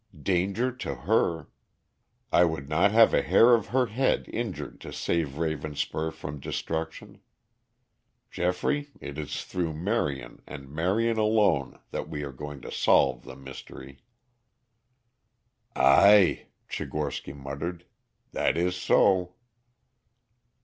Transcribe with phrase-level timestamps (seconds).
[0.23, 1.49] Danger to her!
[2.31, 7.21] I would not have a hair of her head injured to save Ravenspur from destruction.
[8.31, 13.35] Geoffrey, it is through Marion and Marion alone, that we are going to solve the
[13.35, 13.99] mystery."
[15.75, 17.85] "Ay," Tchigorsky muttered,
[18.31, 19.35] "that is so."